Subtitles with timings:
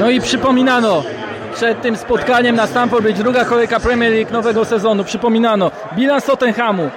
[0.00, 1.02] No i przypominano
[1.54, 6.90] przed tym spotkaniem na Stamford Bridge, druga kolejka Premier League nowego sezonu, przypominano bilans Tottenhamu,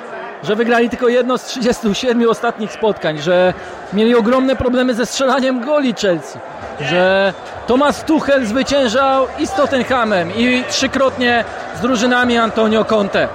[0.44, 3.54] że wygrali tylko jedno z 37 ostatnich spotkań, że
[3.94, 6.40] mieli ogromne problemy ze strzelaniem goli Chelsea,
[6.82, 7.34] że
[7.68, 11.44] Thomas Tuchel zwyciężał i z Tottenhamem i trzykrotnie
[11.78, 13.28] z drużynami Antonio Conte.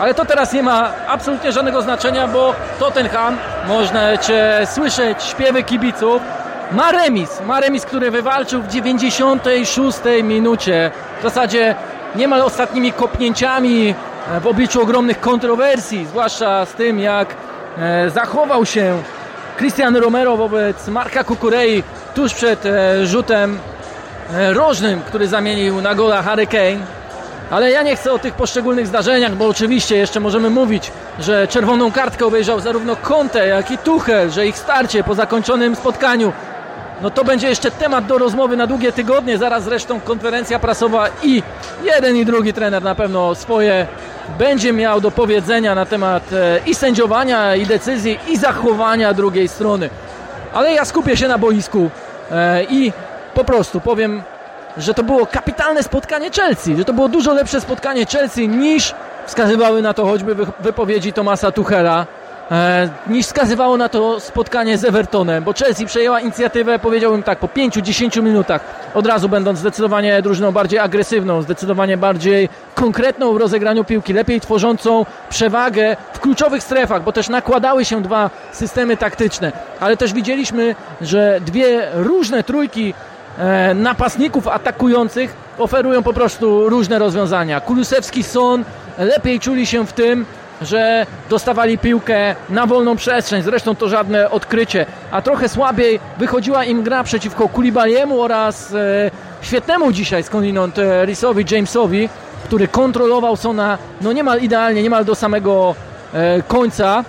[0.00, 3.38] Ale to teraz nie ma absolutnie żadnego znaczenia, bo Tottenham,
[3.68, 6.22] można cię słyszeć, śpiewy kibiców,
[6.72, 7.40] ma remis.
[7.46, 10.90] Ma remis, który wywalczył w 96 minucie.
[11.18, 11.74] W zasadzie
[12.16, 13.94] niemal ostatnimi kopnięciami
[14.30, 17.34] e, w obliczu ogromnych kontrowersji, zwłaszcza z tym, jak
[17.78, 19.02] e, zachował się
[19.56, 21.82] Cristiano Romero wobec Marka Kukurei
[22.14, 23.58] tuż przed e, rzutem
[24.52, 27.01] rożnym, który zamienił na gola Harry Kane.
[27.52, 31.92] Ale ja nie chcę o tych poszczególnych zdarzeniach, bo oczywiście jeszcze możemy mówić, że czerwoną
[31.92, 36.32] kartkę obejrzał zarówno Conte, jak i Tuchel, że ich starcie po zakończonym spotkaniu
[37.02, 39.38] no to będzie jeszcze temat do rozmowy na długie tygodnie.
[39.38, 41.42] Zaraz zresztą konferencja prasowa i
[41.84, 43.86] jeden i drugi trener na pewno swoje
[44.38, 49.90] będzie miał do powiedzenia na temat e, i sędziowania, i decyzji, i zachowania drugiej strony.
[50.52, 51.90] Ale ja skupię się na boisku
[52.30, 52.92] e, i
[53.34, 54.22] po prostu powiem,
[54.76, 58.94] że to było kapitalne spotkanie Chelsea, że to było dużo lepsze spotkanie Chelsea niż
[59.26, 62.06] wskazywały na to choćby wypowiedzi Tomasa Tuchela.
[62.50, 67.46] E, niż wskazywało na to spotkanie z Evertonem, bo Chelsea przejęła inicjatywę, powiedziałbym tak, po
[67.46, 68.64] 5-10 minutach,
[68.94, 75.06] od razu będąc zdecydowanie drużyną bardziej agresywną, zdecydowanie bardziej konkretną w rozegraniu piłki, lepiej tworzącą
[75.30, 81.40] przewagę w kluczowych strefach, bo też nakładały się dwa systemy taktyczne, ale też widzieliśmy, że
[81.40, 82.94] dwie różne trójki
[83.74, 87.60] napastników atakujących oferują po prostu różne rozwiązania.
[87.60, 88.64] Kulusewski, Son
[88.98, 90.26] lepiej czuli się w tym,
[90.62, 96.82] że dostawali piłkę na wolną przestrzeń, zresztą to żadne odkrycie, a trochę słabiej wychodziła im
[96.82, 99.10] gra przeciwko Kulibaliemu oraz e,
[99.42, 101.06] świetnemu dzisiaj skądinąd e,
[101.50, 102.08] Jamesowi,
[102.44, 105.74] który kontrolował Sona no niemal idealnie, niemal do samego
[106.14, 107.04] e, końca.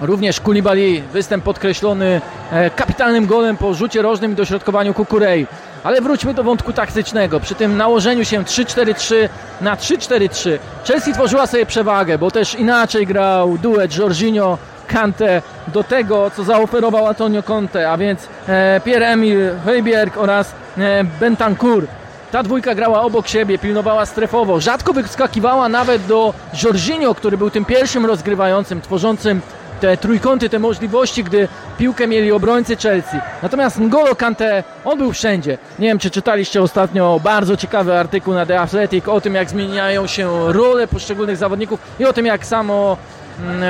[0.00, 2.41] Również Kulibali, występ podkreślony e,
[2.76, 5.46] kapitalnym golem po rzucie rożnym i dośrodkowaniu Kukurei.
[5.84, 7.40] Ale wróćmy do wątku taktycznego.
[7.40, 9.14] Przy tym nałożeniu się 3-4-3
[9.60, 16.30] na 3-4-3 Chelsea tworzyła sobie przewagę, bo też inaczej grał duet Jorginho Kante do tego,
[16.30, 21.86] co zaoferował Antonio Conte, a więc e, Pierre-Emil Højbjerg oraz e, Bentancur.
[22.32, 27.64] Ta dwójka grała obok siebie, pilnowała strefowo, rzadko wyskakiwała nawet do Jorginho, który był tym
[27.64, 29.40] pierwszym rozgrywającym, tworzącym
[29.82, 31.48] te trójkąty, te możliwości, gdy
[31.78, 33.16] piłkę mieli obrońcy Chelsea.
[33.42, 35.58] Natomiast N'Golo Kante, on był wszędzie.
[35.78, 40.06] Nie wiem, czy czytaliście ostatnio bardzo ciekawy artykuł na The Athletic o tym, jak zmieniają
[40.06, 42.96] się role poszczególnych zawodników i o tym, jak samo
[43.40, 43.62] mm,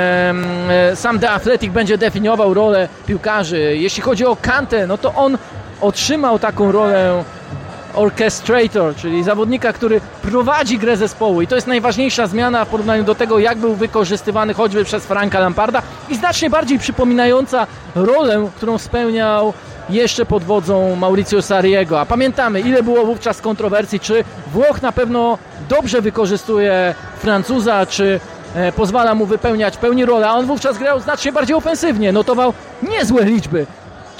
[0.71, 3.77] e, sam The Athletic będzie definiował rolę piłkarzy.
[3.77, 5.39] Jeśli chodzi o Kante, no to on
[5.81, 7.25] otrzymał taką rolę
[7.95, 13.15] orchestrator, czyli zawodnika, który prowadzi grę zespołu i to jest najważniejsza zmiana w porównaniu do
[13.15, 19.53] tego, jak był wykorzystywany choćby przez Franka Lamparda i znacznie bardziej przypominająca rolę, którą spełniał
[19.91, 22.01] jeszcze pod wodzą Mauricio Sariego.
[22.01, 25.39] A pamiętamy, ile było wówczas kontrowersji, czy Włoch na pewno
[25.69, 28.21] dobrze wykorzystuje Francuza, czy
[28.55, 32.53] e, pozwala mu wypełniać pełni rolę, a on wówczas grał znacznie bardziej ofensywnie, notował
[32.91, 33.67] niezłe liczby.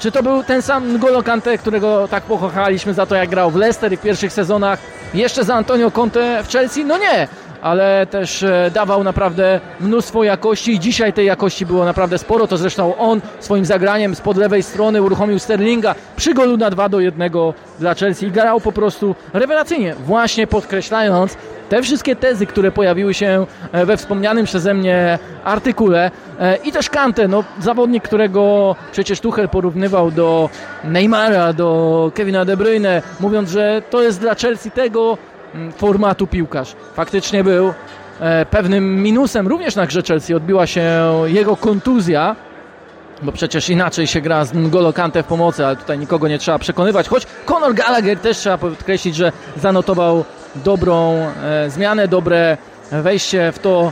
[0.03, 3.55] Czy to był ten sam N'Golo Kante, którego tak pokochaliśmy za to, jak grał w
[3.55, 4.79] Leicester w pierwszych sezonach,
[5.13, 6.85] jeszcze za Antonio Conte w Chelsea?
[6.85, 7.27] No nie,
[7.61, 12.47] ale też e, dawał naprawdę mnóstwo jakości i dzisiaj tej jakości było naprawdę sporo.
[12.47, 16.99] To zresztą on swoim zagraniem spod lewej strony uruchomił Sterlinga przy golu na 2 do
[16.99, 17.31] 1
[17.79, 21.37] dla Chelsea i grał po prostu rewelacyjnie, właśnie podkreślając
[21.73, 26.89] te wszystkie tezy, które pojawiły się e, we wspomnianym przeze mnie artykule e, i też
[26.89, 30.49] Kante, no, zawodnik, którego przecież Tuchel porównywał do
[30.83, 35.17] Neymara, do Kevina De Bruyne, mówiąc, że to jest dla Chelsea tego
[35.55, 36.75] mm, formatu piłkarz.
[36.93, 37.73] Faktycznie był
[38.19, 40.33] e, pewnym minusem również na grze Chelsea.
[40.33, 40.83] Odbiła się
[41.25, 42.35] jego kontuzja,
[43.21, 46.59] bo przecież inaczej się gra z N'Golo Kante w pomocy, ale tutaj nikogo nie trzeba
[46.59, 52.57] przekonywać, choć Conor Gallagher też trzeba podkreślić, że zanotował dobrą e, zmianę, dobre
[52.91, 53.91] wejście w to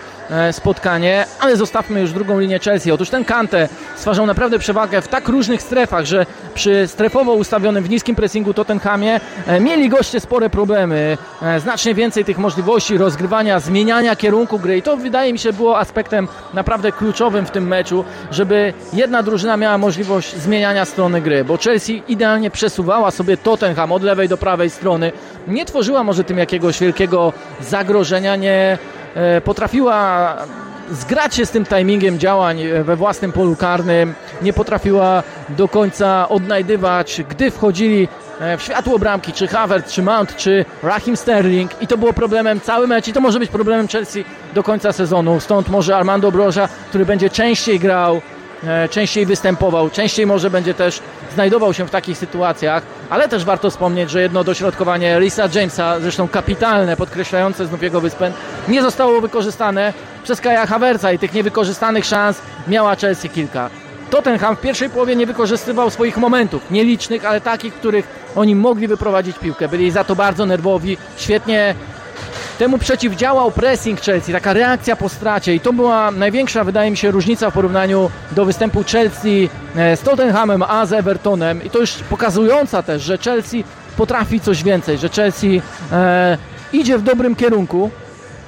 [0.51, 2.91] spotkanie, ale zostawmy już drugą linię Chelsea.
[2.91, 7.89] Otóż ten Kante stwarzał naprawdę przewagę w tak różnych strefach, że przy strefowo ustawionym w
[7.89, 11.17] niskim pressingu Tottenhamie e, mieli goście spore problemy.
[11.41, 15.79] E, znacznie więcej tych możliwości rozgrywania, zmieniania kierunku gry i to wydaje mi się było
[15.79, 21.57] aspektem naprawdę kluczowym w tym meczu, żeby jedna drużyna miała możliwość zmieniania strony gry, bo
[21.57, 25.11] Chelsea idealnie przesuwała sobie Tottenham od lewej do prawej strony.
[25.47, 29.00] Nie tworzyła może tym jakiegoś wielkiego zagrożenia, nie E,
[29.43, 30.37] potrafiła
[30.91, 37.21] zgrać się z tym timingiem działań we własnym polu karnym, nie potrafiła do końca odnajdywać,
[37.29, 38.07] gdy wchodzili
[38.39, 41.81] e, w światło bramki, czy Havertz, czy Mount, czy Raheem Sterling.
[41.81, 43.07] I to było problemem cały mecz.
[43.07, 45.39] I to może być problemem Chelsea do końca sezonu.
[45.39, 48.21] Stąd może Armando Broża, który będzie częściej grał, e,
[48.89, 50.99] częściej występował, częściej może będzie też
[51.33, 56.27] znajdował się w takich sytuacjach, ale też warto wspomnieć, że jedno dośrodkowanie Lisa Jamesa, zresztą
[56.27, 58.31] kapitalne, podkreślające znów jego wyspę,
[58.67, 59.93] nie zostało wykorzystane
[60.23, 63.69] przez Kaja Havertza i tych niewykorzystanych szans miała Chelsea kilka.
[64.09, 69.39] Tottenham w pierwszej połowie nie wykorzystywał swoich momentów, nielicznych, ale takich, których oni mogli wyprowadzić
[69.39, 69.67] piłkę.
[69.67, 71.75] Byli za to bardzo nerwowi, świetnie
[72.61, 77.11] temu przeciwdziałał pressing Chelsea, taka reakcja po stracie i to była największa, wydaje mi się,
[77.11, 81.63] różnica w porównaniu do występu Chelsea e, z Tottenhamem, a z Evertonem.
[81.63, 83.63] I to już pokazująca też, że Chelsea
[83.97, 85.61] potrafi coś więcej, że Chelsea
[85.91, 86.37] e,
[86.73, 87.91] idzie w dobrym kierunku,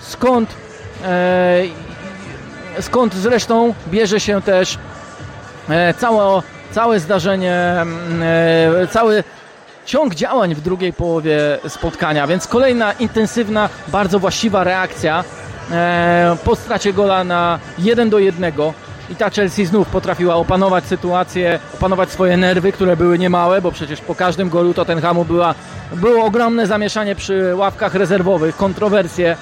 [0.01, 0.49] skąd
[1.05, 1.61] e,
[2.81, 4.77] skąd zresztą bierze się też
[5.69, 7.55] e, całe, całe zdarzenie,
[8.21, 9.23] e, cały
[9.85, 15.23] ciąg działań w drugiej połowie spotkania, więc kolejna intensywna, bardzo właściwa reakcja
[15.71, 18.53] e, po stracie gola na 1 do 1
[19.09, 24.01] i ta Chelsea znów potrafiła opanować sytuację, opanować swoje nerwy, które były niemałe, bo przecież
[24.01, 25.55] po każdym golu Tottenhamu była,
[25.93, 29.37] było ogromne zamieszanie przy ławkach rezerwowych, kontrowersje,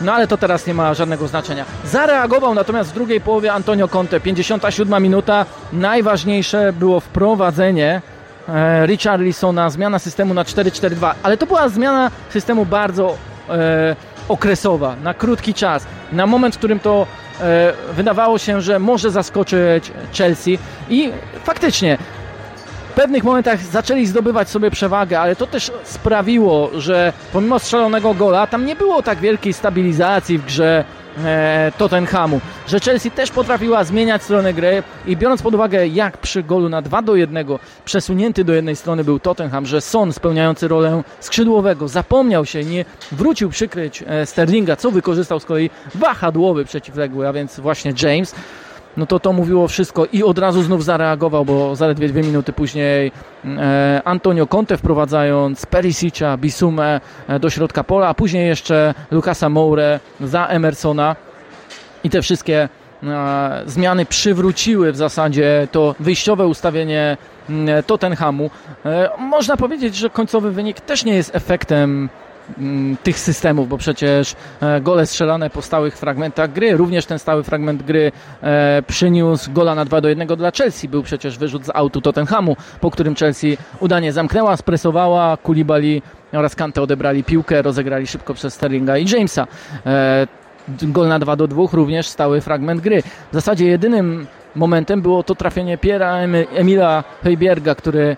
[0.00, 1.64] no ale to teraz nie ma żadnego znaczenia.
[1.84, 8.02] Zareagował natomiast w drugiej połowie Antonio Conte, 57 minuta, najważniejsze było wprowadzenie
[8.48, 13.16] E, Richarlisona, zmiana systemu na 4-4-2, ale to była zmiana systemu bardzo
[13.48, 13.96] e,
[14.28, 17.06] okresowa, na krótki czas, na moment, w którym to
[17.40, 20.58] e, wydawało się, że może zaskoczyć Chelsea.
[20.90, 21.12] I
[21.44, 21.98] faktycznie
[22.90, 28.46] w pewnych momentach zaczęli zdobywać sobie przewagę, ale to też sprawiło, że pomimo strzelonego gola
[28.46, 30.84] tam nie było tak wielkiej stabilizacji w grze
[31.78, 36.68] Tottenhamu, że Chelsea też potrafiła zmieniać stronę gry i biorąc pod uwagę jak przy golu
[36.68, 37.46] na 2 do 1
[37.84, 43.50] przesunięty do jednej strony był Tottenham, że Son spełniający rolę skrzydłowego zapomniał się, nie wrócił
[43.50, 48.34] przykryć e, Sterlinga, co wykorzystał z kolei wahadłowy przeciwległy, a więc właśnie James
[48.96, 53.12] no to to mówiło wszystko i od razu znów zareagował, bo zaledwie dwie minuty później
[53.44, 60.00] e, Antonio Conte wprowadzając Perisic'a, Bisumę e, do środka pola, a później jeszcze Lukasa Moure
[60.20, 61.16] za Emersona
[62.04, 62.68] i te wszystkie
[63.02, 67.16] e, zmiany przywróciły w zasadzie to wyjściowe ustawienie
[67.86, 68.50] Tottenhamu.
[69.18, 72.08] Można powiedzieć, że końcowy wynik też nie jest efektem Mm,
[73.02, 77.82] tych systemów, bo przecież e, gole strzelane po stałych fragmentach gry, również ten stały fragment
[77.82, 78.12] gry
[78.42, 80.88] e, przyniósł gola na 2 do 1 dla Chelsea.
[80.88, 86.02] Był przecież wyrzut z autu Tottenhamu, po którym Chelsea udanie zamknęła, spresowała, Kulibali
[86.32, 89.46] oraz Kante odebrali piłkę, rozegrali szybko przez Sterlinga i Jamesa.
[89.86, 90.26] E,
[90.82, 93.02] gol na 2 do 2 również stały fragment gry.
[93.02, 94.26] W zasadzie jedynym
[94.56, 96.16] momentem było to trafienie Piera
[96.54, 98.16] Emila Hejbierga, który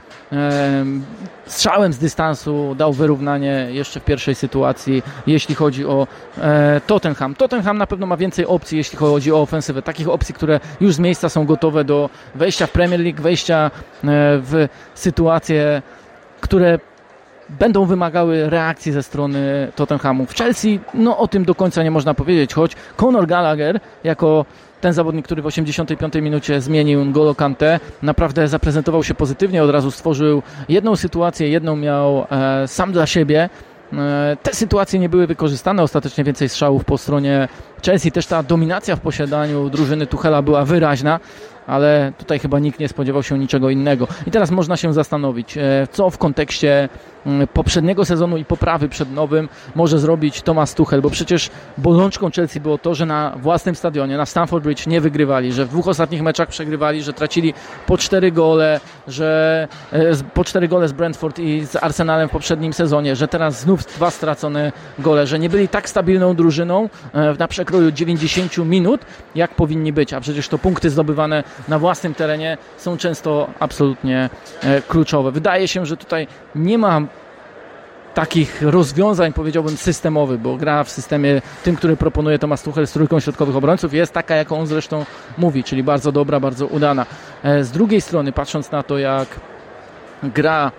[1.47, 6.07] strzałem z dystansu dał wyrównanie jeszcze w pierwszej sytuacji, jeśli chodzi o
[6.39, 7.35] e, Tottenham.
[7.35, 9.83] Tottenham na pewno ma więcej opcji, jeśli chodzi o ofensywę.
[9.83, 13.71] Takich opcji, które już z miejsca są gotowe do wejścia w Premier League, wejścia e,
[14.43, 15.83] w sytuacje,
[16.41, 16.79] które
[17.51, 20.27] będą wymagały reakcji ze strony Tottenhamu.
[20.27, 24.45] W Chelsea, no o tym do końca nie można powiedzieć, choć Conor Gallagher jako
[24.81, 29.91] ten zawodnik, który w 85 minucie zmienił N'Golo Kante, naprawdę zaprezentował się pozytywnie, od razu
[29.91, 33.51] stworzył jedną sytuację, jedną miał e, sam dla siebie.
[33.93, 37.49] E, te sytuacje nie były wykorzystane, ostatecznie więcej strzałów po stronie
[37.87, 38.13] Chelsea.
[38.13, 41.21] Też ta dominacja w posiadaniu drużyny Tuchela była wyraźna
[41.69, 44.09] ale tutaj chyba nikt nie spodziewał się niczego innego.
[44.27, 46.89] I teraz można się zastanowić, e, co w kontekście
[47.27, 52.61] mm, poprzedniego sezonu i poprawy przed nowym może zrobić Thomas Tuchel, bo przecież bolączką Chelsea
[52.61, 56.23] było to, że na własnym stadionie, na Stamford Bridge nie wygrywali, że w dwóch ostatnich
[56.23, 57.55] meczach przegrywali, że tracili
[57.87, 62.73] po cztery gole, że e, po cztery gole z Brentford i z Arsenalem w poprzednim
[62.73, 67.49] sezonie, że teraz znów dwa stracone gole, że nie byli tak stabilną drużyną e, na
[67.69, 69.01] przekroju 90 minut,
[69.35, 74.31] jak powinni być, a przecież to punkty zdobywane na własnym terenie są często absolutnie
[74.63, 75.33] e, kluczowe.
[75.33, 77.01] Wydaje się, że tutaj nie ma
[78.15, 83.21] takich rozwiązań, powiedziałbym, systemowych, bo gra w systemie tym, który proponuje Tomasz Tuchel z trójką
[83.21, 85.05] środkowych obrońców jest taka, jaką on zresztą
[85.39, 87.07] mówi, czyli bardzo dobra, bardzo udana.
[87.43, 89.29] E, z drugiej strony, patrząc na to, jak
[90.23, 90.73] gra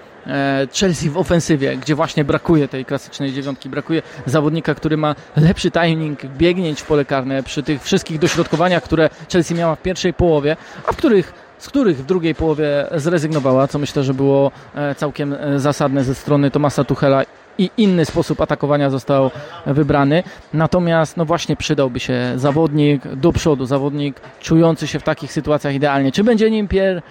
[0.79, 6.25] Chelsea w ofensywie, gdzie właśnie brakuje tej klasycznej dziewiątki, brakuje zawodnika, który ma lepszy timing
[6.25, 10.57] biegnięć w pole karne przy tych wszystkich dośrodkowaniach, które Chelsea miała w pierwszej połowie,
[10.87, 15.33] a w których z których w drugiej połowie zrezygnowała, co myślę, że było e, całkiem
[15.33, 17.23] e, zasadne ze strony Tomasa Tuchela
[17.57, 19.31] i inny sposób atakowania został
[19.65, 20.23] wybrany.
[20.53, 26.11] Natomiast no właśnie przydałby się zawodnik do przodu, zawodnik czujący się w takich sytuacjach idealnie.
[26.11, 27.01] Czy będzie nim Pierre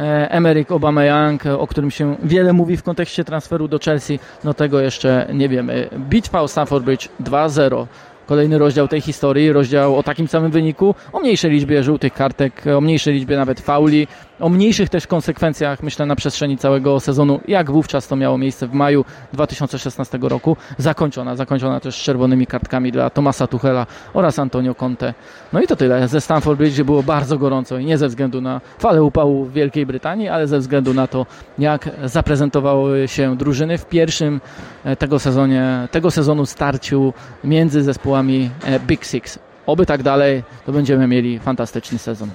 [0.00, 4.80] e, Emerick Aubameyang, o którym się wiele mówi w kontekście transferu do Chelsea, no tego
[4.80, 5.88] jeszcze nie wiemy.
[5.98, 7.86] Bitwa o Stamford Bridge 2-0
[8.30, 12.80] kolejny rozdział tej historii, rozdział o takim samym wyniku, o mniejszej liczbie żółtych kartek, o
[12.80, 14.06] mniejszej liczbie nawet fauli,
[14.40, 18.72] o mniejszych też konsekwencjach, myślę, na przestrzeni całego sezonu, jak wówczas to miało miejsce w
[18.72, 20.56] maju 2016 roku.
[20.78, 25.14] Zakończona, zakończona też czerwonymi kartkami dla Tomasa Tuchela oraz Antonio Conte.
[25.52, 26.08] No i to tyle.
[26.08, 29.86] Ze Stamford Bridge było bardzo gorąco i nie ze względu na falę upału w Wielkiej
[29.86, 31.26] Brytanii, ale ze względu na to,
[31.58, 34.40] jak zaprezentowały się drużyny w pierwszym
[34.84, 37.12] e, tego sezonie, tego sezonu starciu
[37.44, 38.19] między zespołami
[38.64, 39.38] e, Big Six.
[39.66, 42.30] Oby tak dalej, to będziemy mieli fantastyczny sezon.